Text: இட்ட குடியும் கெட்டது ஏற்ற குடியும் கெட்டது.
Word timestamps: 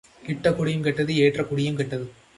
இட்ட 0.23 0.53
குடியும் 0.53 0.83
கெட்டது 0.83 1.15
ஏற்ற 1.15 1.43
குடியும் 1.43 1.75
கெட்டது. 1.75 2.07